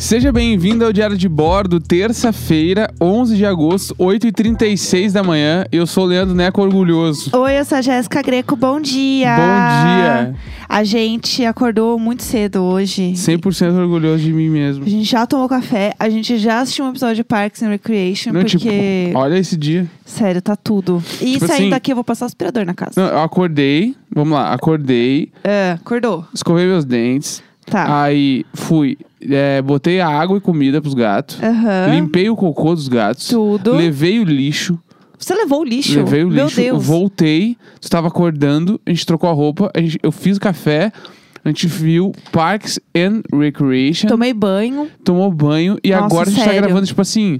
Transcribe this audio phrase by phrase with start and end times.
[0.00, 5.66] Seja bem-vindo ao Diário de Bordo, terça-feira, 11 de agosto, 8h36 da manhã.
[5.70, 7.30] Eu sou o Leandro Neco Orgulhoso.
[7.36, 9.36] Oi, eu sou a Jéssica Greco, bom dia!
[9.36, 10.34] Bom dia!
[10.66, 13.12] A gente acordou muito cedo hoje.
[13.12, 14.84] 100% orgulhoso de mim mesmo.
[14.86, 18.32] A gente já tomou café, a gente já assistiu um episódio de Parks and Recreation,
[18.32, 19.86] Não, porque, tipo, olha esse dia.
[20.06, 21.02] sério, tá tudo.
[21.20, 22.92] E Tipo saindo assim- daqui eu vou passar aspirador na casa.
[22.96, 26.24] Não, eu acordei, vamos lá, acordei, É, acordou?
[26.34, 28.02] escovei meus dentes, Tá.
[28.04, 31.94] aí fui, é, botei a água e comida pros gatos, Aham.
[31.94, 33.72] limpei o cocô dos gatos, Tudo.
[33.76, 34.78] levei o lixo,
[35.18, 35.96] Você levou o lixo?
[35.98, 36.84] levei o Meu lixo, Deus.
[36.86, 40.90] voltei, estava acordando, a gente trocou a roupa, a gente- eu fiz o café,
[41.44, 44.88] a gente viu Parks and Recreation, Tomei banho.
[45.04, 46.62] tomou banho e Nossa, agora a gente tá sério?
[46.62, 47.38] gravando, tipo assim,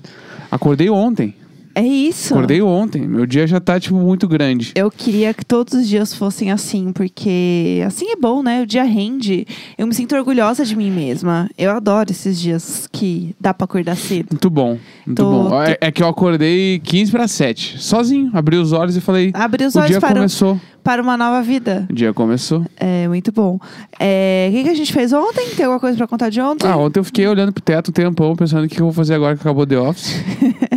[0.51, 1.35] acordei ontem,
[1.75, 2.35] É isso.
[2.35, 4.73] acordei ontem, meu dia já tá, tipo, muito grande.
[4.75, 8.63] Eu queria que todos os dias fossem assim, porque assim é bom, né?
[8.63, 9.47] O dia rende.
[9.79, 11.49] Eu me sinto orgulhosa de mim mesma.
[11.57, 14.29] Eu adoro esses dias que dá pra acordar cedo.
[14.33, 15.63] Muito bom, muito Tô- bom.
[15.63, 19.65] É, é que eu acordei 15 para 7, sozinho, abri os olhos e falei, Abrir
[19.67, 21.87] os o olhos dia para, começou, para uma nova vida.
[21.89, 22.65] o dia começou.
[22.77, 23.59] É muito bom.
[23.99, 25.49] É, O que, que a gente fez ontem?
[25.57, 26.67] Tem alguma coisa pra contar de ontem?
[26.67, 29.15] Ah, ontem eu fiquei olhando pro teto um tempão, pensando o que eu vou fazer
[29.15, 30.15] agora que acabou The Office.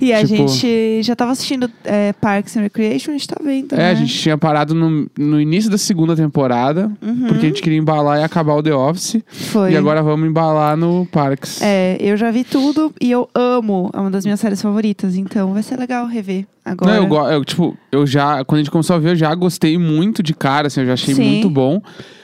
[0.00, 3.72] e a tipo- gente já tava assistindo é, Parks and Recreation, a gente tá vendo.
[3.74, 3.90] É, né?
[3.90, 7.26] a gente tinha parado no, no início da segunda temporada, Uhum.
[7.28, 9.16] porque a gente queria embalar e acabar o The Office.
[9.26, 9.72] Foi.
[9.72, 11.60] E agora vamos embalar no Parks.
[11.62, 13.90] É, eu já vi tudo e eu amo.
[13.92, 17.00] É uma das minhas séries favoritas, então vai ser legal rever agora.
[17.00, 20.22] Não, eu, tipo, eu já, quando a gente começou a ver, eu já gostei muito
[20.22, 21.24] de cara, assim, eu já achei Sim.
[21.24, 21.80] muito bom.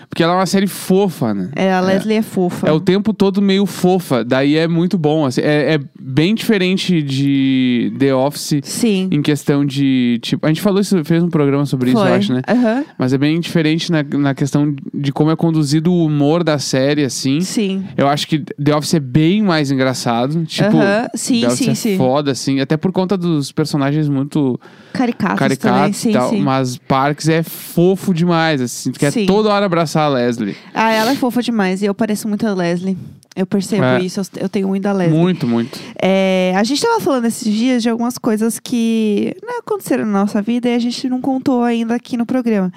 [0.09, 1.51] Porque ela é uma série fofa, né?
[1.55, 2.67] É, a Leslie é, fofa.
[2.67, 5.27] É o tempo todo meio fofa, daí é muito bom.
[5.27, 9.09] assim, é, é bem diferente de The Office Sim.
[9.13, 10.19] em questão de.
[10.23, 12.09] Tipo, a gente falou isso, fez um programa sobre isso, Foi.
[12.11, 12.43] eu acho, né?
[12.49, 12.85] Aham.
[12.99, 17.05] Mas é bem diferente na, na questão de como é conduzido o humor da série,
[17.05, 17.41] assim.
[17.41, 17.85] Sim.
[17.97, 20.45] Eu acho que The Office é bem mais engraçado.
[20.47, 21.09] Tipo, Aham.
[21.15, 21.97] Sim, The Office sim, é sim.
[21.97, 22.61] foda, assim.
[22.61, 24.59] Até por conta dos personagens muito
[24.93, 25.59] Caricatos, também.
[25.59, 26.31] caricatos Sim, e tal.
[26.31, 26.41] sim.
[26.41, 28.91] Mas Parks é fofo demais, assim.
[28.91, 29.27] Tu quer Sim.
[29.27, 30.57] toda hora abraçar a Leslie.
[30.75, 32.97] Ah, ela é fofa demais e eu pareço muito a Leslie.
[33.39, 34.01] Eu percebo É.
[34.03, 34.93] isso, eu- tenho muito da.
[34.95, 35.79] Muito, muito.
[36.03, 40.43] É, a gente tava falando esses dias de algumas coisas que né, aconteceram na nossa
[40.43, 42.73] vida e a gente não contou ainda aqui no programa.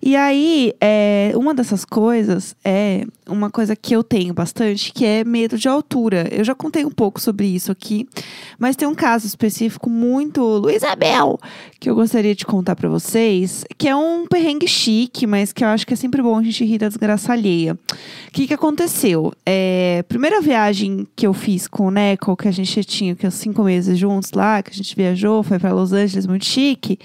[0.00, 5.24] E aí, é, uma dessas coisas é uma coisa que eu tenho bastante, que é
[5.24, 6.28] medo de altura.
[6.30, 8.06] Eu já contei um pouco sobre isso aqui,
[8.60, 11.36] mas tem um caso específico muito Luizabel
[11.80, 15.68] que eu gostaria de contar pra vocês, que é um perrengue chique, mas que eu
[15.68, 17.74] acho que é sempre bom a gente rir da desgraça alheia.
[17.74, 19.32] O que, que aconteceu?
[19.44, 23.62] É, primeira viagem que eu fiz com o Neco, que a gente tinha que, cinco
[23.64, 26.98] meses juntos lá, que a gente viajou, foi pra Los Angeles, muito chique.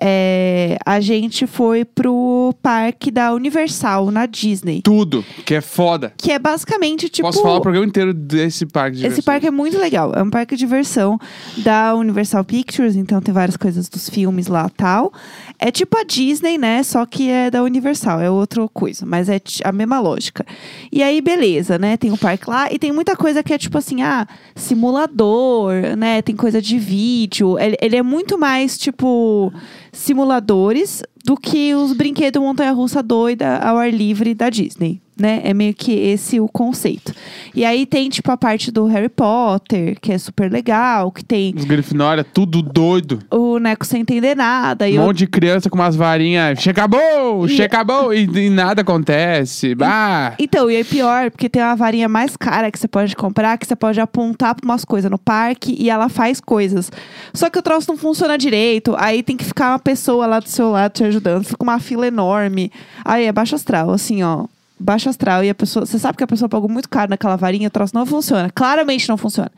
[0.00, 4.80] é, a gente foi pro parque da Universal, na Disney.
[4.82, 6.12] Tudo, que é foda.
[6.16, 7.26] Que é basicamente tipo.
[7.26, 9.24] Posso falar o programa inteiro desse parque de Esse diversões.
[9.24, 10.12] parque é muito legal.
[10.14, 11.18] É um parque de diversão
[11.58, 15.12] da Universal Pictures, então tem várias coisas dos filmes lá tal.
[15.58, 16.82] É tipo a Disney, né?
[16.84, 20.46] Só que é da Universal, é outra coisa, mas é a mesma lógica.
[20.92, 21.96] E aí, beleza, né?
[21.96, 26.20] Tem o parque lá e tem muita coisa que é tipo assim, ah, simulador, né?
[26.22, 27.58] Tem coisa de vídeo.
[27.58, 29.52] Ele, ele é muito mais tipo
[29.92, 35.40] simuladores do que os brinquedos montanha-russa doida ao ar livre da Disney, né?
[35.44, 37.12] É meio que esse o conceito.
[37.54, 41.52] E aí tem tipo a parte do Harry Potter, que é super legal, que tem
[41.56, 43.18] Os Grifinória, tudo doido.
[43.30, 46.60] o Neco sem entender nada e Um monte de criança com umas varinhas.
[46.60, 47.46] Chegabou!
[47.46, 48.12] E- Chegabou!
[48.14, 49.74] E, e nada acontece.
[49.74, 50.34] Bah!
[50.38, 53.66] Então, e é pior, porque tem uma varinha mais cara que você pode comprar, que
[53.66, 56.90] você pode apontar pra umas coisas no parque e ela faz coisas.
[57.34, 60.48] Só que o troço não funciona direito, aí tem que ficar uma pessoa lá do
[60.48, 62.70] seu lado te ajudando, fica uma fila enorme.
[63.04, 64.44] Aí é baixo astral, assim, ó.
[64.78, 65.44] Baixo astral.
[65.44, 65.84] E a pessoa.
[65.86, 68.50] Você sabe que a pessoa pagou muito caro naquela varinha, o troço não funciona.
[68.50, 69.50] Claramente não funciona.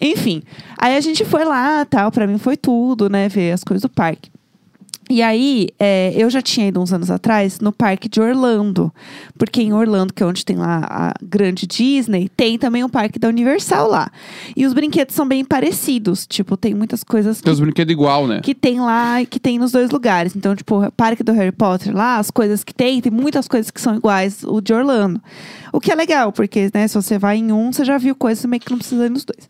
[0.00, 0.42] Enfim.
[0.78, 2.10] Aí a gente foi lá, tal.
[2.10, 3.28] Pra mim foi tudo, né?
[3.28, 4.30] Ver as coisas do parque.
[5.08, 8.92] E aí, é, eu já tinha ido uns anos atrás no parque de Orlando.
[9.38, 13.18] Porque em Orlando, que é onde tem lá a grande Disney, tem também um parque
[13.18, 14.10] da Universal lá.
[14.56, 16.26] E os brinquedos são bem parecidos.
[16.26, 18.40] Tipo, tem muitas coisas Tem os brinquedos igual, né?
[18.42, 20.36] que tem lá que tem nos dois lugares.
[20.36, 23.70] Então, tipo, o parque do Harry Potter lá, as coisas que tem, tem muitas coisas
[23.70, 25.20] que são iguais o de Orlando.
[25.72, 28.44] O que é legal, porque, né, se você vai em um, você já viu coisas
[28.44, 29.48] meio que não precisa ir nos dois.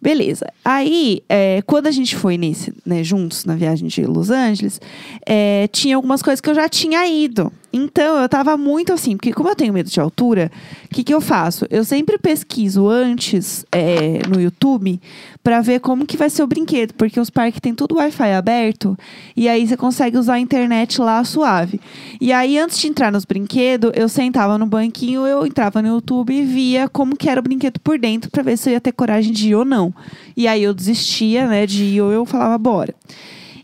[0.00, 0.46] Beleza.
[0.64, 4.80] Aí, é, quando a gente foi nesse, né, juntos na viagem de Los Angeles,
[5.26, 7.52] é, tinha algumas coisas que eu já tinha ido.
[7.72, 10.50] Então, eu tava muito assim, porque como eu tenho medo de altura,
[10.86, 11.66] o que, que eu faço?
[11.70, 15.00] Eu sempre pesquiso antes é, no YouTube
[15.42, 18.96] pra ver como que vai ser o brinquedo, porque os parques têm tudo Wi-Fi aberto
[19.34, 21.80] e aí você consegue usar a internet lá suave.
[22.20, 26.34] E aí, antes de entrar nos brinquedos, eu sentava no banquinho, eu entrava no YouTube
[26.34, 28.92] e via como que era o brinquedo por dentro pra ver se eu ia ter
[28.92, 29.94] coragem de ir ou não.
[30.36, 32.94] E aí eu desistia, né, de ir ou eu falava, bora.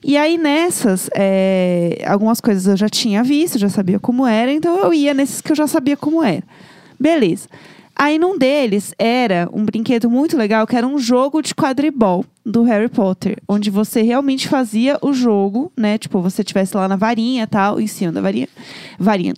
[0.02, 4.78] E aí nessas, é, algumas coisas eu já tinha visto, já sabia como era, então
[4.78, 6.42] eu ia nesses que eu já sabia como era.
[6.98, 7.48] Beleza.
[7.98, 12.62] Aí num deles era um brinquedo muito legal, que era um jogo de quadribol do
[12.62, 15.96] Harry Potter, onde você realmente fazia o jogo, né?
[15.96, 18.48] Tipo, você tivesse lá na varinha tal, em cima da varinha,
[18.98, 19.32] varinha,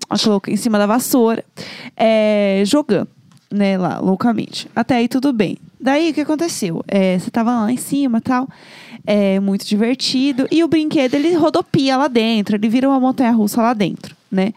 [0.48, 1.44] em cima da vassoura,
[1.96, 3.08] é, jogando,
[3.50, 4.68] né, lá, loucamente.
[4.74, 5.56] Até aí tudo bem.
[5.80, 6.84] Daí o que aconteceu?
[6.88, 8.48] É, você tava lá em cima tal
[9.06, 10.46] é muito divertido.
[10.50, 14.52] E o brinquedo, ele rodopia lá dentro, ele vira uma montanha-russa lá dentro, né?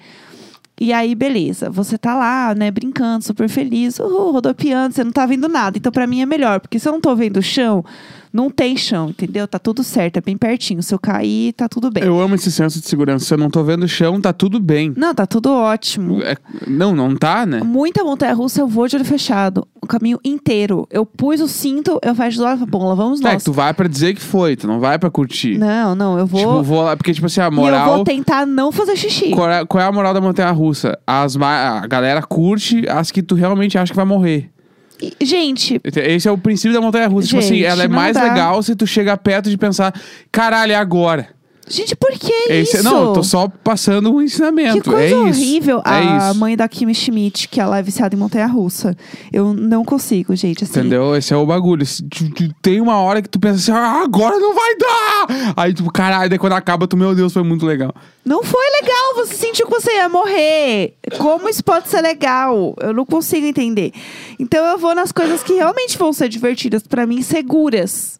[0.84, 5.28] E aí, beleza, você tá lá, né, brincando, super feliz, uhul, rodopiando, você não tá
[5.28, 5.78] vendo nada.
[5.78, 7.86] Então, pra mim é melhor, porque se eu não tô vendo o chão,
[8.34, 9.48] não tem chão, entendeu?
[9.48, 10.82] Tá tudo certo, é bem pertinho.
[10.82, 12.04] Se eu cair, tá tudo bem.
[12.04, 13.26] Eu amo esse senso de segurança.
[13.26, 14.94] Se eu não tô vendo o chão, tá tudo bem.
[14.96, 16.22] Não, tá tudo ótimo.
[16.24, 16.36] É-
[16.68, 17.62] não, não tá, né?
[17.64, 19.68] Muita montanha russa eu vou de olho fechado.
[19.82, 20.88] O caminho inteiro.
[20.92, 23.38] Eu pus o cinto, eu fecho os olhos, bom, lá vamos É, nós.
[23.38, 25.58] que tu vai pra dizer que foi, tu não vai pra curtir.
[25.58, 26.40] Não, não, eu vou.
[26.40, 27.96] Tipo, vou lá, porque, tipo assim, a e eu moral.
[27.96, 29.32] vou tentar não fazer xixi.
[29.32, 30.98] Qual é, qual é a moral da montanha russa?
[31.06, 34.50] As a galera curte as que tu realmente acha que vai morrer.
[35.22, 37.28] Gente, Esse é o princípio da montanha russa.
[37.28, 38.24] Tipo assim, Gente, ela é mais dá.
[38.24, 39.94] legal se tu chega perto de pensar,
[40.32, 41.30] caralho, é agora.
[41.68, 42.84] Gente, por que Esse- isso?
[42.84, 44.82] não, eu tô só passando um ensinamento.
[44.82, 45.42] Que coisa é isso.
[45.42, 45.78] horrível.
[45.86, 46.40] É a isso.
[46.40, 48.96] mãe da Kimi Schmidt, que ela é viciada em montanha-russa.
[49.32, 50.80] Eu não consigo, gente, assim.
[50.80, 51.16] Entendeu?
[51.16, 51.86] Esse é o bagulho.
[52.62, 55.54] Tem uma hora que tu pensa assim, ah, agora não vai dar!
[55.58, 57.94] Aí, tipo, caralho, daí quando acaba, tu, meu Deus, foi muito legal.
[58.26, 60.96] Não foi legal, você sentiu que você ia morrer.
[61.18, 62.76] Como isso pode ser legal?
[62.80, 63.92] Eu não consigo entender.
[64.40, 68.20] Então eu vou nas coisas que realmente vão ser divertidas pra mim, seguras,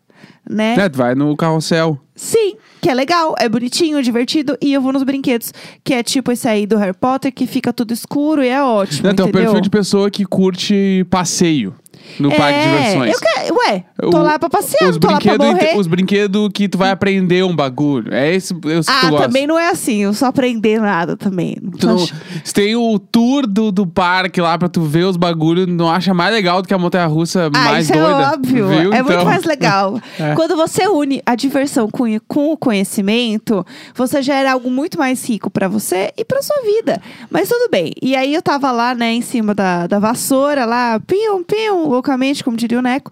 [0.50, 0.76] né?
[0.78, 2.00] É, vai no carrossel.
[2.16, 4.58] Sim, que é legal, é bonitinho, divertido.
[4.62, 7.72] E eu vou nos brinquedos, que é tipo esse aí do Harry Potter, que fica
[7.72, 9.46] tudo escuro e é ótimo, Não, tem um entendeu?
[9.52, 11.76] perfil de pessoa que curte passeio
[12.20, 13.14] no parque de diversões.
[13.14, 15.78] Eu quero, ué, tô O- lá pra passear, os tô lá pra morrer.
[15.78, 18.14] Os brinquedos que tu vai aprender um bagulho.
[18.14, 21.58] É esse, esse que Ah, tu também não é assim, eu só aprender nada também.
[21.62, 21.98] Não Tu não-
[22.44, 26.14] se tem o tour do, do parque lá pra tu ver os bagulhos, não acha
[26.14, 28.10] mais legal do que a montanha russa Ah, mais isso doida?
[28.22, 28.68] é óbvio.
[28.68, 28.94] Viu?
[28.94, 30.00] É Então, muito mais legal.
[30.20, 30.36] É.
[30.36, 32.58] Quando você une a diversão com, com o
[33.02, 33.66] conhecimento,
[33.96, 37.02] você gera algo muito mais rico pra você e pra sua vida.
[37.30, 37.92] Mas tudo bem.
[38.02, 42.44] E aí eu tava lá, né, em cima da, da vassoura, lá, pium, pium, loucamente,
[42.44, 43.12] como diria o Neco.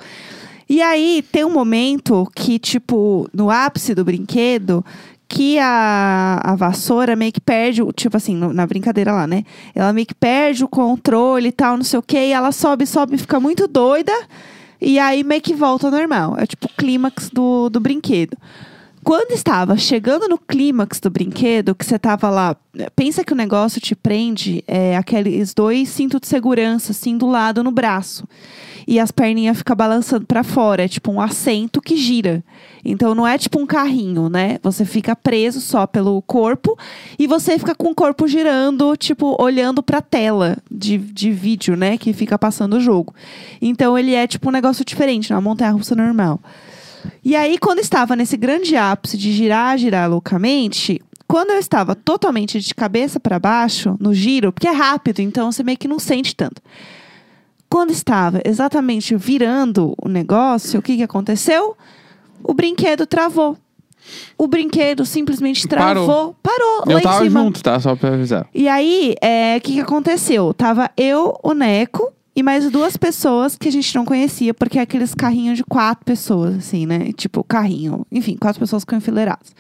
[0.70, 4.86] E aí tem um momento que, tipo, no ápice do brinquedo,
[5.28, 9.44] que a, a vassoura meio que perde, tipo assim, no- na brincadeira lá, né?
[9.76, 12.86] Ela meio que perde o controle e tal, não sei o quê, e ela sobe,
[12.86, 14.12] sobe, fica muito doida,
[14.82, 16.36] e aí meio que volta ao normal.
[16.38, 18.38] É tipo o clímax do, do brinquedo.
[19.04, 22.56] Quando estava chegando no clímax do brinquedo, que você tava lá,
[22.96, 27.64] pensa que o negócio te prende é, aqueles dois cintos de segurança, assim, do lado
[27.64, 28.28] no braço.
[28.88, 30.84] E as perninhas ficam balançando pra fora.
[30.84, 32.44] É tipo um assento que gira.
[32.84, 34.58] Então não é tipo um carrinho, né?
[34.64, 36.76] Você fica preso só pelo corpo
[37.18, 42.00] e você fica com o corpo girando, tipo, olhando pra tela de, de vídeo, né?
[42.00, 43.14] Que fica passando o jogo.
[43.62, 46.40] Então ele é tipo um negócio diferente, uma montanha russa normal.
[47.24, 52.60] E aí, quando estava nesse grande ápice de girar, girar loucamente, quando eu estava totalmente
[52.60, 56.36] de cabeça para baixo, no giro, porque é rápido, então você meio que não sente
[56.36, 56.62] tanto.
[57.70, 61.78] Quando estava exatamente virando o negócio, o que, que aconteceu?
[62.44, 63.56] O brinquedo travou.
[64.38, 67.42] O brinquedo simplesmente travou, parou, lá Eu em tava cima.
[67.42, 67.80] junto, tá?
[67.80, 68.48] Só pra avisar.
[68.54, 70.52] E aí, é, o que, que aconteceu?
[70.54, 74.82] Tava eu, o Neco e mais duas pessoas que a gente não conhecia, porque é
[74.82, 77.12] aqueles carrinhos de quatro pessoas, assim, né?
[77.12, 78.06] Tipo, carrinho.
[78.10, 79.54] Enfim, quatro pessoas ficam enfileiradas.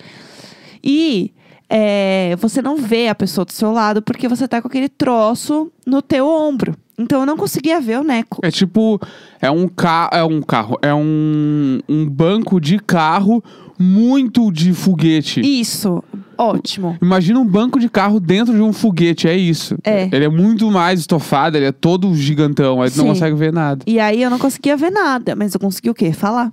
[0.81, 1.33] E
[1.69, 5.69] é, você não vê a pessoa do seu lado porque você tá com aquele troço
[5.85, 6.73] no teu ombro.
[6.97, 8.39] Então eu não conseguia ver o Neco.
[8.41, 8.97] É tipo,
[9.41, 13.43] é um, ca é um carro, é um, um banco de carro
[13.79, 15.39] muito de foguete.
[15.39, 16.03] Isso,
[16.37, 16.97] ótimo.
[17.01, 19.77] Imagina um banco de carro dentro de um foguete, é isso.
[19.83, 20.09] É.
[20.11, 23.83] Ele é muito mais estofado, ele é todo gigantão, aí tu não consegue ver nada.
[23.87, 26.11] E aí eu não conseguia ver nada, mas eu consegui o quê?
[26.11, 26.51] Falar.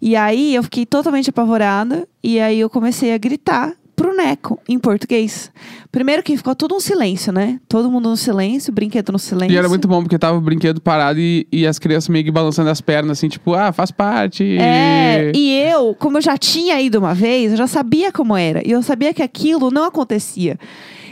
[0.00, 2.06] E aí eu fiquei totalmente apavorada.
[2.22, 5.52] E aí eu comecei a gritar pro Neco, em português.
[5.92, 7.60] Primeiro que ficou tudo um silêncio, né?
[7.68, 9.52] Todo mundo no silêncio, brinquedo no silêncio.
[9.54, 12.30] E era muito bom, porque tava o brinquedo parado e, e as crianças meio que
[12.30, 14.56] balançando as pernas, assim, tipo, ah, faz parte.
[14.58, 18.66] É, e eu, como eu já tinha ido uma vez, eu já sabia como era.
[18.66, 20.58] E eu sabia que aquilo não acontecia.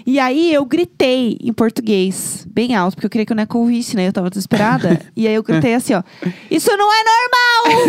[0.06, 3.94] E aí eu gritei em português, bem alto, porque eu queria que o Neco ouvisse,
[3.94, 4.08] né?
[4.08, 4.98] Eu tava desesperada.
[5.14, 6.02] e aí eu gritei assim, ó.
[6.50, 7.88] Isso não é normal!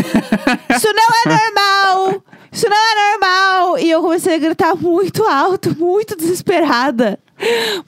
[0.76, 2.09] Isso não é normal!
[2.52, 3.80] Isso não é normal!
[3.80, 7.20] E eu comecei a gritar muito alto, muito desesperada.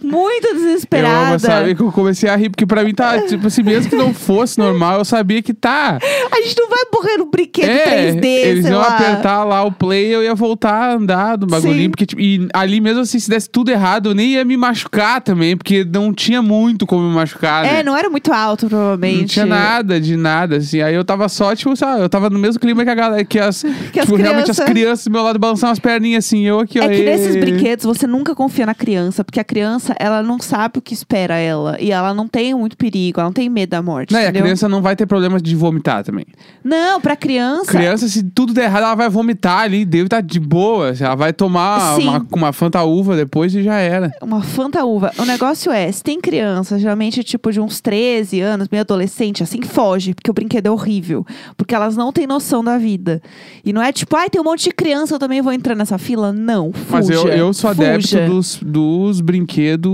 [0.01, 1.39] Muito Eu amo, desesperada.
[1.39, 1.75] sabe?
[1.75, 4.57] Que eu comecei a rir, porque pra mim tá, tipo assim, mesmo que não fosse
[4.57, 5.97] normal, eu sabia que tá.
[6.31, 8.87] A gente não vai morrer no brinquedo É, 3D, eles iam lá.
[8.87, 11.83] apertar lá o play eu ia voltar a andar do bagulhinho.
[11.83, 11.89] Sim.
[11.89, 15.21] Porque, tipo, e ali mesmo assim, se desse tudo errado, eu nem ia me machucar
[15.21, 17.63] também, porque não tinha muito como me machucar.
[17.63, 17.79] né?
[17.79, 19.19] É, não era muito alto, provavelmente.
[19.21, 20.81] Não tinha nada de nada, assim.
[20.81, 23.39] Aí eu tava só, tipo, sabe, eu tava no mesmo clima que a galera, que
[23.39, 24.65] as, Que as tipo, realmente as crianças.
[24.73, 26.83] crianças do meu lado balançando as perninhas assim, eu aqui, ó.
[26.83, 30.79] É que nesses brinquedos você nunca confia na criança, porque a criança, ela não sabe
[30.79, 31.77] o que espera ela.
[31.79, 34.13] E ela não tem muito perigo, ela não tem medo da morte.
[34.13, 34.43] Não, e a entendeu?
[34.43, 36.25] criança não vai ter problema de vomitar também.
[36.63, 37.71] Não, pra criança.
[37.71, 40.93] Criança, se tudo der errado, ela vai vomitar ali, deve estar de boa.
[40.99, 42.07] Ela vai tomar Sim.
[42.07, 44.11] uma, uma Fanta Uva depois e já era.
[44.21, 45.11] Uma fanta uva.
[45.17, 49.61] O negócio é, se tem criança, geralmente tipo de uns 13 anos, meio adolescente, assim,
[49.61, 51.25] foge, porque o brinquedo é horrível.
[51.57, 53.21] Porque elas não têm noção da vida.
[53.63, 55.97] E não é tipo, ai, tem um monte de criança, eu também vou entrar nessa
[55.97, 56.31] fila.
[56.31, 56.85] Não, fuja.
[56.89, 58.25] Mas eu, eu sou adepto fuja.
[58.25, 59.91] dos, dos brinquedos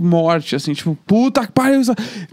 [0.00, 1.80] morte, assim, tipo, puta que pariu.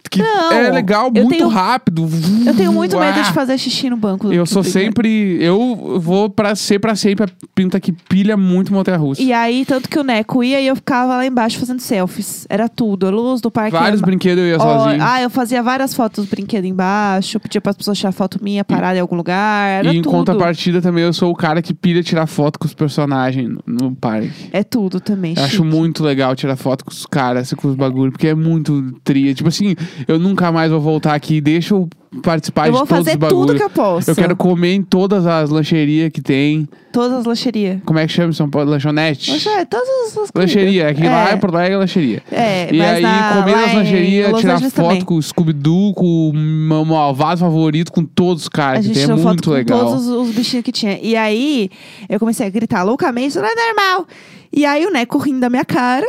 [0.09, 2.07] Que Não, é legal, muito tenho- rápido.
[2.45, 3.23] Eu tenho muito medo Ah!
[3.23, 4.27] de fazer xixi no banco.
[4.27, 4.81] do- Eu do sou brinquedo.
[4.83, 5.37] sempre.
[5.41, 9.21] Eu vou pra ser pra sempre a pinta que pilha muito montanha russa.
[9.21, 12.45] E aí, tanto que o Neco ia e eu ficava lá embaixo fazendo selfies.
[12.49, 13.07] Era tudo.
[13.07, 13.71] A luz do parque.
[13.71, 15.03] Vários era- brinquedos eu ia Ó, sozinho.
[15.03, 17.39] ah, eu fazia várias fotos dos brinquedos embaixo.
[17.39, 19.67] Pedia para as pessoas tirar foto minha parada em algum lugar.
[19.69, 20.11] Era e em tudo.
[20.15, 23.95] contrapartida também eu sou o cara que pilha tirar foto com os personagens no, no
[23.95, 24.31] parque.
[24.53, 25.33] É tudo também.
[25.35, 28.91] Eu acho muito legal tirar foto com os caras, com os bagulhos, porque é muito
[29.03, 29.33] tria.
[29.33, 29.75] Tipo assim,
[30.07, 31.89] eu nunca mais vou voltar aqui, deixa eu
[32.21, 33.45] participar Eu de vou todos os fazer bagulhos.
[33.47, 34.09] tudo que eu posso.
[34.11, 36.67] Eu quero comer em todas as lancherias que tem.
[36.91, 37.79] Todas as lancherias.
[37.85, 38.69] Como é que chama em São Paulo?
[38.71, 39.31] Lanchonete?
[39.31, 40.31] Lanche- Todas as comidas.
[40.33, 42.23] Lancheria, aqui lá é Porto Alegre é lancheria.
[42.31, 45.01] É, E aí, na, comer lá nas lancherias, tirar foto também.
[45.01, 48.79] com o Scooby-Doo, com o meu malvado favorito, com todos os A caras.
[48.81, 49.79] que gente tem, é muito com legal.
[49.79, 50.97] todos os, os bichinhos que tinha.
[51.01, 51.69] E aí,
[52.07, 54.07] eu comecei a gritar loucamente, isso não é normal.
[54.53, 56.07] E aí, o Neco rindo da minha cara,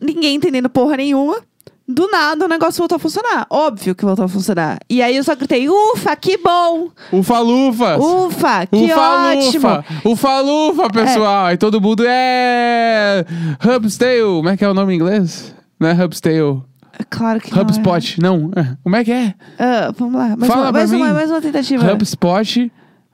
[0.00, 1.36] ninguém entendendo porra nenhuma.
[1.86, 3.46] Do nada, o negócio voltou a funcionar.
[3.50, 4.78] Óbvio que voltou a funcionar.
[4.88, 6.88] E aí, eu só gritei, ufa, que bom!
[7.12, 7.98] Ufa Lufas!
[8.00, 9.68] Ufa, que Ufa ótimo!
[9.68, 9.84] Lufa!
[10.04, 11.52] Ufa Lufa, pessoal!
[11.52, 13.24] E todo mundo é.
[13.64, 14.36] Hubstail!
[14.36, 15.54] Como é que é o nome em inglês?
[15.78, 16.64] Não é Hubstail.
[17.10, 17.62] Claro que não é.
[17.62, 18.20] HubSpot.
[18.20, 18.50] Não.
[18.54, 18.76] é.
[18.82, 19.34] Como é que é?
[19.58, 20.36] Ah, vamos lá.
[20.36, 21.12] Mais, Fala uma, mais, uma, mim.
[21.12, 21.92] mais uma tentativa.
[21.92, 22.72] HubSpot,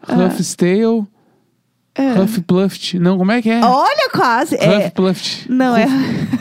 [0.09, 1.07] Hubstail,
[1.99, 2.23] Ah.
[2.23, 2.99] Huffpluft.
[2.99, 3.61] Não, como é que é?
[3.65, 4.55] Olha, quase.
[4.57, 5.47] É, Huffpluft.
[5.49, 5.87] não, é,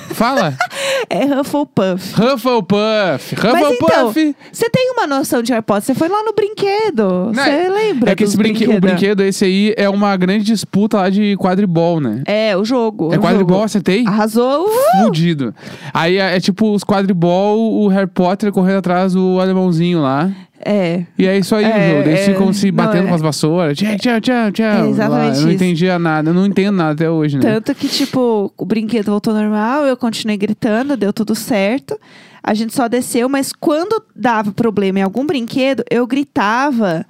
[0.10, 0.56] Fala.
[1.10, 2.14] é Hufflepuff.
[2.14, 3.36] Hufflepuff.
[3.36, 4.36] Então, Hufflepuff.
[4.52, 5.84] você tem uma noção de Harry Potter?
[5.84, 7.32] Você foi lá no brinquedo.
[7.34, 8.68] Você lembra É que esse brinque...
[8.68, 12.24] o brinquedo, esse aí, é uma grande disputa lá de quadribol, né?
[12.26, 13.14] É, o jogo.
[13.14, 13.66] É o quadribol, jogo.
[13.66, 14.06] acertei?
[14.08, 14.68] Arrasou.
[14.68, 15.06] Uh!
[15.06, 15.54] Fudido.
[15.94, 20.32] Aí é, é tipo os quadribol, o Harry Potter correndo atrás do alemãozinho lá.
[20.60, 21.06] É.
[21.18, 22.10] E é isso aí É, o jogo.
[22.10, 23.10] Eles é, ficam se não, batendo é.
[23.10, 23.78] com as vassouras.
[23.78, 24.86] Tchau, tchau, tchau, tchau.
[24.86, 26.30] É exatamente Lá, Eu não entendia nada.
[26.30, 27.42] Eu não entendo nada até hoje, né?
[27.42, 32.00] Tanto que, tipo, o brinquedo voltou normal, eu continuei gritando, deu tudo certo.
[32.42, 37.06] A gente só desceu, mas quando dava problema em algum brinquedo, eu gritava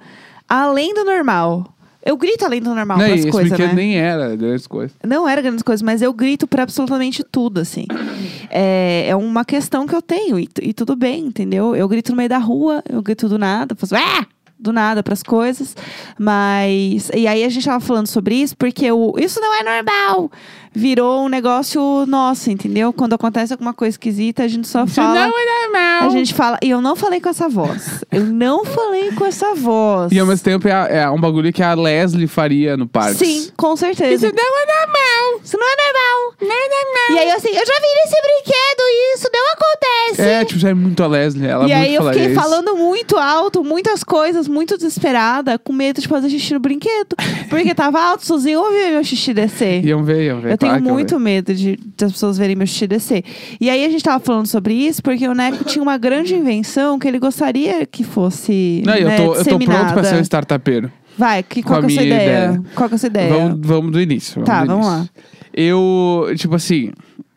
[0.48, 1.66] além do normal.
[2.08, 3.82] Eu grito além do normal Não, pras esse coisas, brinquedo né?
[3.82, 4.96] nem era grandes coisas.
[5.06, 7.84] Não era grandes coisas, mas eu grito pra absolutamente tudo, assim.
[8.48, 11.76] É, é uma questão que eu tenho, e, e tudo bem, entendeu?
[11.76, 14.26] Eu grito no meio da rua, eu grito do nada, faço ah!
[14.58, 15.76] Do nada pras coisas.
[16.18, 17.10] Mas.
[17.14, 20.30] E aí a gente tava falando sobre isso, porque o, isso não é normal.
[20.70, 22.92] Virou um negócio nosso, entendeu?
[22.92, 25.26] Quando acontece alguma coisa esquisita, a gente só Isso fala.
[25.26, 26.02] não é normal.
[26.02, 26.58] A gente fala.
[26.62, 28.04] E eu não falei com essa voz.
[28.12, 30.12] Eu não falei com essa voz.
[30.12, 33.24] E ao mesmo tempo é, é um bagulho que a Leslie faria no parque.
[33.24, 34.26] Sim, com certeza.
[34.26, 35.17] Isso não é normal.
[35.48, 36.34] Isso não é normal.
[36.42, 37.16] Não é normal.
[37.16, 40.20] E aí, assim, eu já vi nesse brinquedo e isso não acontece.
[40.20, 41.46] É, tipo, já é muito a Leslie.
[41.46, 42.34] Ela e muito aí eu fiquei isso.
[42.34, 47.16] falando muito alto, muitas coisas, muito desesperada, com medo de fazer xixi no brinquedo.
[47.48, 49.82] Porque tava alto, sozinho, eu ouvia meu xixi descer.
[49.86, 50.52] Iam ver, iam ver.
[50.52, 53.24] Eu tenho iam muito medo de, de as pessoas verem meu xixi descer.
[53.58, 56.98] E aí a gente tava falando sobre isso, porque o Neco tinha uma grande invenção
[56.98, 58.82] que ele gostaria que fosse.
[58.84, 60.92] Não, eu, né, tô, eu tô pronto pra ser um startupeiro.
[61.16, 62.44] Vai, que, qual a que é a sua minha ideia?
[62.44, 62.62] ideia.
[62.76, 63.34] Qual que é a sua ideia?
[63.34, 64.42] Vamos, vamos do início.
[64.42, 65.02] Tá, do vamos início.
[65.02, 65.37] lá.
[65.60, 66.92] Eu, tipo assim,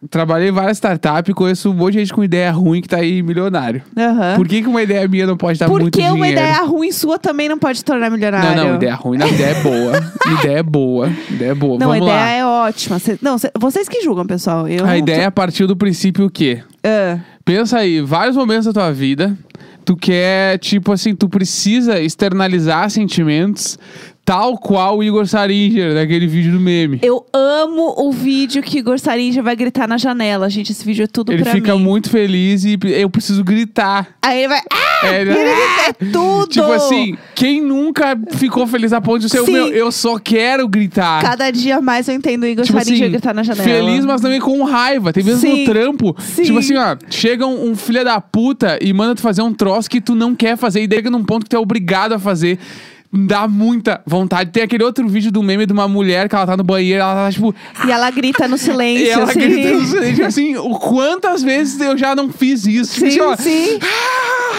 [0.09, 3.23] trabalhei em várias startups, conheço um monte de gente com ideia ruim que tá aí
[3.23, 3.81] milionário.
[3.97, 4.35] Aham.
[4.35, 6.15] Por que, que uma ideia minha não pode dar Por muito que dinheiro?
[6.17, 8.55] uma ideia ruim sua também não pode tornar milionário?
[8.55, 10.13] Não, não, ideia ruim, não, ideia é boa.
[10.39, 11.09] ideia é boa.
[11.31, 11.79] Ideia é boa.
[11.79, 12.29] Não, a Vamos ideia lá.
[12.29, 12.99] é ótima.
[12.99, 14.67] Cê- não, cê- vocês que julgam, pessoal.
[14.67, 16.59] Eu A não ideia partiu do princípio o quê?
[16.81, 19.35] tô- Ah, Pensa aí, vários momentos da tua vida,
[19.83, 23.79] tu quer, tipo assim, tu precisa externalizar sentimentos,
[24.31, 27.00] tal qual o Igor Saringer, naquele vídeo do meme.
[27.01, 30.50] eu amo o vídeo que Igor Sarinja vai gritar na janela.
[30.50, 31.83] Gente, esse vídeo é tudo Ele pra fica mim.
[31.83, 34.07] muito feliz e eu preciso gritar.
[34.21, 34.61] Aí ele vai.
[34.71, 35.07] Ah!
[35.07, 36.47] É, ele- ele grita, é tudo!
[36.47, 40.65] Tipo assim, quem nunca ficou feliz a ponto de ser o meu, eu só quero
[40.65, 41.21] gritar.
[41.21, 43.67] Cada dia mais eu entendo o Igor Tipo Sarinja assim, gritar na janela.
[43.67, 45.11] feliz, mas também com raiva.
[45.11, 46.15] Tem vezes no trampo.
[46.19, 46.43] Sim.
[46.43, 49.89] Tipo assim, ó, chega um, um filho da puta e manda tu fazer um troço
[49.89, 50.81] que tu não quer fazer.
[50.83, 52.57] E daí chega num ponto que tu é obrigado a fazer.
[53.13, 54.51] Dá muita vontade.
[54.51, 57.25] Tem aquele outro vídeo do meme de uma mulher que ela tá no banheiro, ela
[57.25, 57.53] tá tipo.
[57.86, 59.06] E ela grita no silêncio.
[59.06, 59.39] E ela assim.
[59.39, 62.94] grita no silêncio, tipo assim, o quantas vezes eu já não fiz isso?
[62.94, 63.80] Tipo Sim, assim, ó, sim.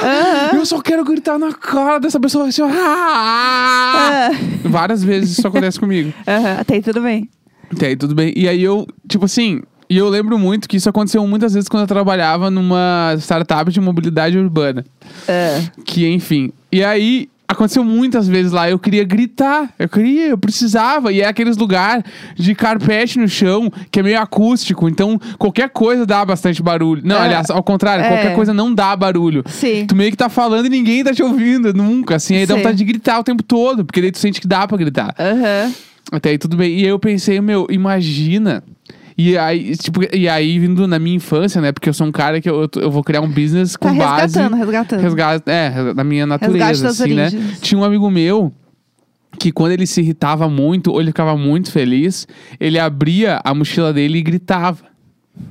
[0.03, 2.69] "Ah, Eu só quero gritar na cara dessa pessoa assim, ó.
[2.71, 4.31] "Ah!" Ah,
[4.65, 6.13] Várias vezes isso acontece comigo.
[6.29, 7.29] aham, Até aí tudo bem.
[7.81, 8.35] E aí, tudo bem.
[8.37, 11.83] E aí eu, tipo assim, e eu lembro muito que isso aconteceu muitas vezes quando
[11.83, 14.85] eu trabalhava numa startup de mobilidade urbana.
[15.27, 16.53] Ah, Que, enfim.
[16.71, 17.29] E aí.
[17.53, 22.03] Aconteceu muitas vezes lá, eu queria gritar, eu queria, eu precisava, e é aqueles lugar
[22.35, 27.03] de carpete no chão, que é meio acústico, então qualquer coisa dá bastante barulho.
[27.05, 27.21] Não, É.
[27.27, 28.09] aliás, ao contrário, É.
[28.09, 29.45] qualquer coisa não dá barulho.
[29.47, 29.85] sim.
[29.87, 32.61] Tu meio que tá falando e ninguém tá te ouvindo, nunca, assim, aí dá Sim.
[32.61, 35.15] vontade de gritar o tempo todo, porque daí tu sente que dá pra gritar.
[35.19, 35.73] Aham.
[36.11, 36.73] Até aí tudo bem.
[36.79, 38.63] E aí eu pensei, meu, imagina.
[39.17, 41.73] E aí, tipo, e aí vindo na minha infância, né?
[41.73, 44.39] Porque eu sou um cara que eu, eu vou criar um business com Tá base.
[44.39, 45.49] resgatando, resgatando.
[45.49, 47.27] É, da minha natureza, assim, né?
[47.27, 47.61] origens.
[47.61, 48.53] Tinha um amigo meu
[49.39, 52.27] que quando ele se irritava muito ou ele ficava muito feliz,
[52.61, 54.85] ele abria a mochila dele e gritava.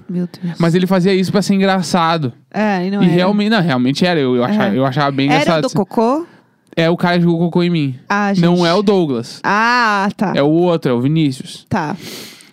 [0.07, 0.57] Meu Deus.
[0.59, 2.31] Mas ele fazia isso pra ser engraçado.
[2.53, 3.13] É, e não e era.
[3.15, 4.19] realmente, não, realmente era.
[4.19, 4.75] Eu, eu, achava, Aham.
[4.75, 5.61] eu achava bem Era o engraçado.
[5.61, 5.75] do assim.
[5.75, 6.25] cocô?
[6.75, 7.95] É o cara que jogou cocô em mim.
[8.07, 8.43] Ah, gente.
[8.45, 9.41] Não é o Douglas.
[9.43, 10.33] Ah, tá.
[10.35, 11.65] É o outro, é o Vinícius.
[11.67, 11.97] Tá.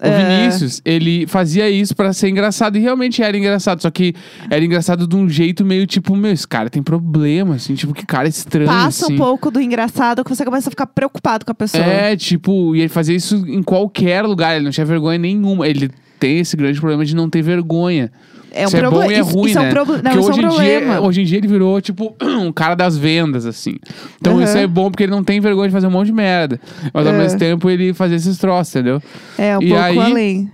[0.01, 0.41] O É.
[0.43, 4.15] Vinícius, ele fazia isso pra ser engraçado e realmente era engraçado, só que
[4.49, 8.07] era engraçado de um jeito meio tipo, meu, esse cara tem problema, assim, tipo, que
[8.07, 9.15] cara estranho, Passa assim.
[9.15, 11.83] um pouco do engraçado que você começa a ficar preocupado com a pessoa.
[11.83, 15.67] É, tipo, e ele fazia isso em qualquer lugar, ele não tinha vergonha nenhuma.
[15.67, 15.91] Ele
[16.21, 18.11] tem esse grande problema de não ter vergonha.
[18.51, 19.05] É um isso é problema.
[19.05, 19.65] bom e é isso, ruim, isso né?
[19.65, 20.03] é um problema.
[20.03, 22.53] Não, porque isso hoje, é um em dia, hoje em dia ele virou, tipo, um
[22.53, 23.77] cara das vendas, assim.
[24.21, 24.45] Então Aham.
[24.45, 26.61] isso é bom porque ele não tem vergonha de fazer um monte de merda.
[26.93, 27.19] Mas ao É.
[27.19, 29.03] mesmo tempo ele fazia esses troços, entendeu?
[29.37, 30.51] É, um E pouco aí- além.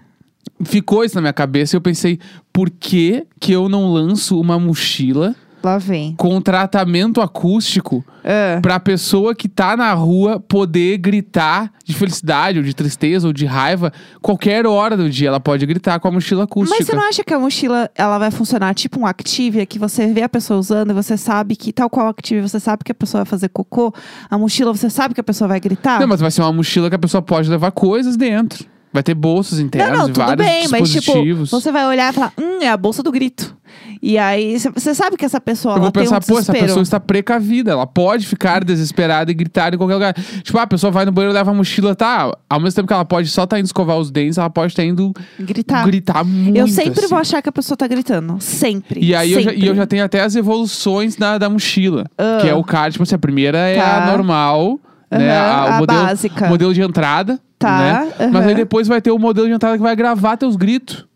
[0.65, 2.19] ficou isso na minha cabeça e eu pensei,
[2.53, 6.15] por que que eu não lanço uma mochila Lá vem.
[6.17, 8.61] com tratamento acústico É.
[8.61, 13.45] pra pessoa que tá na rua poder gritar de felicidade ou de tristeza ou de
[13.47, 16.77] raiva qualquer hora do dia ela pode gritar com a mochila acústica.
[16.79, 20.07] Mas você não acha que a mochila ela vai funcionar tipo um Activia, que você
[20.13, 22.95] vê a pessoa usando e você sabe que, tal qual Activia, você sabe que a
[22.95, 23.93] pessoa vai fazer cocô,
[24.31, 26.00] a mochila você sabe que a pessoa vai gritar?
[26.00, 28.65] Não, mas vai ser uma mochila que a pessoa pode levar coisas dentro.
[28.95, 31.50] Vai ter bolsas internas Não, não, tudo vários bem, mas tipo, dispositivos.
[31.50, 33.57] você vai olhar e falar, hum, é a bolsa do grito.
[34.00, 36.52] E aí, você sabe que essa pessoa Eu ela vou tem pensar, um pô, essa
[36.52, 36.67] desespero.
[36.67, 37.73] pessoa está precavida.
[37.73, 40.15] Ela pode ficar desesperada e gritar em qualquer lugar.
[40.15, 42.33] Tipo, ah, a pessoa vai no banheiro, leva a mochila, tá?
[42.49, 44.85] Ao mesmo tempo que ela pode só estar indo escovar os dentes, ela pode estar
[44.85, 45.85] indo Gritar.
[45.87, 46.57] gritar muito.
[46.57, 47.09] Eu sempre assim.
[47.09, 48.37] vou achar que a pessoa tá gritando.
[48.41, 49.00] Sempre.
[49.02, 52.04] E aí eu já, e eu já tenho até as evoluções da, da mochila.
[52.17, 52.39] Ah.
[52.43, 54.04] Que é o cara, tipo assim, a primeira é Tá.
[54.04, 54.78] a normal,
[55.19, 55.39] né?
[55.39, 56.49] Aham, o a modelo, básica.
[56.49, 57.39] modelo de entrada.
[57.59, 58.13] Tá, Né?
[58.33, 58.49] Mas aham.
[58.49, 61.07] aí depois vai ter o modelo de entrada que vai gravar teus gritos.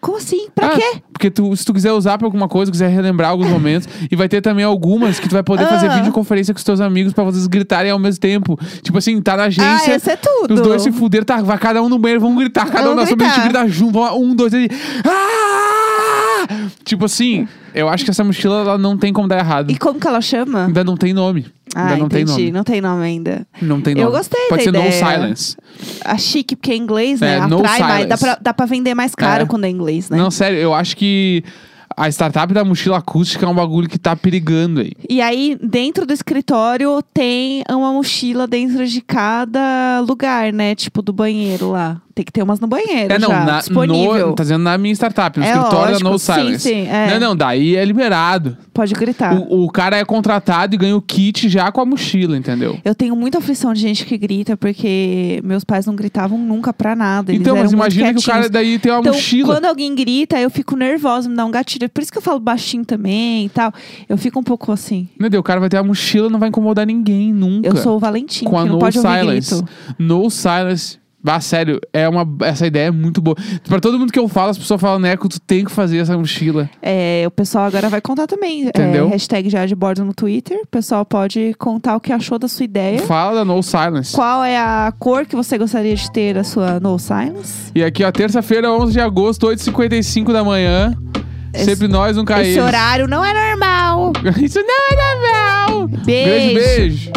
[0.00, 0.48] Como assim?
[0.54, 1.00] Pra Ah, quê?
[1.10, 3.88] Porque tu, se tu quiser usar pra alguma coisa, quiser relembrar alguns momentos.
[4.10, 5.96] e vai ter também algumas que tu vai poder fazer Ah.
[5.96, 8.58] videoconferência com os teus amigos pra vocês gritarem ao mesmo tempo.
[8.82, 9.94] Tipo assim, tá na Ah, agência.
[9.94, 10.52] esse é tudo.
[10.54, 11.40] Os dois se fuderam, tá?
[11.40, 12.66] Vai cada um no banheiro, vamos gritar.
[12.66, 13.62] Cada um Vamos na sua mente gritar.
[13.64, 13.98] grita junto.
[14.14, 14.68] Um, dois, três.
[15.06, 16.58] Ah!
[16.84, 19.70] Tipo assim, eu acho que essa mochila ela não tem como dar errado.
[19.70, 20.66] E como que ela chama?
[20.66, 21.46] Ainda não tem nome.
[21.74, 22.24] Ah, Ainda não entendi.
[22.26, 22.52] tem nome.
[22.52, 23.46] Não tem nome ainda.
[23.60, 24.16] Não tem Eu nome.
[24.18, 25.04] gostei Pode da ser ideia.
[25.04, 25.56] No Silence.
[26.04, 27.36] A chique, porque é inglês, né?
[27.38, 28.06] É, no Atrai.
[28.06, 29.46] Dá pra, dá pra vender mais caro É.
[29.46, 30.16] quando é inglês, né?
[30.16, 31.42] Não, sério, eu acho que
[31.96, 34.92] a startup da mochila acústica é um bagulho que tá perigando aí.
[35.08, 40.74] E aí, dentro do escritório, tem uma mochila dentro de cada lugar, né?
[40.74, 42.00] Tipo, do banheiro lá.
[42.14, 44.28] Tem que ter umas no banheiro É, não, já, na, disponível.
[44.28, 46.58] no, tá dizendo na minha startup, no É escritório lógico, da No sim, Silence.
[46.60, 47.10] sim, é.
[47.10, 48.56] Não, não, daí é liberado.
[48.72, 49.34] Pode gritar.
[49.34, 52.78] O, o cara é contratado e ganha o kit já com a mochila, entendeu?
[52.84, 56.94] Eu tenho muita aflição de gente que grita, porque meus pais não gritavam nunca pra
[56.94, 57.32] nada.
[57.32, 59.54] Eles então, mas imagina que o cara daí tem uma Então, mochila.
[59.54, 61.83] quando alguém grita, eu fico nervosa, me dá um gatilho.
[61.88, 63.72] Por isso que eu falo baixinho também e tal.
[64.08, 65.08] Eu fico um pouco assim.
[65.18, 67.68] Meu Deus, o cara vai ter a mochila não vai incomodar ninguém nunca.
[67.68, 69.54] Eu sou o Valentim, com a que não No pode ouvir Silence.
[69.54, 69.68] grito.
[69.98, 70.98] No Silence.
[71.26, 73.34] Ah, sério, é uma, essa ideia é muito boa.
[73.66, 76.18] Pra todo mundo que eu falo, as pessoas falam, Neco, tu tem que fazer essa
[76.18, 76.68] mochila.
[76.82, 78.64] É, o pessoal agora vai contar também.
[78.64, 79.06] Entendeu?
[79.06, 80.58] É, hashtag já de bordo no Twitter.
[80.62, 82.98] O pessoal pode contar o que achou da sua ideia.
[82.98, 84.14] Fala da No Silence.
[84.14, 87.72] Qual é a cor que você gostaria de ter a sua No Silence?
[87.74, 90.94] E aqui, ó, terça-feira, 11 de agosto, 8h55 da manhã.
[91.54, 92.62] Esse- Sempre nós, nunca Esse eles.
[92.62, 94.12] horário não é normal.
[94.42, 95.88] Isso não é normal.
[95.88, 96.28] Beijo.
[96.28, 97.10] Grande beijo.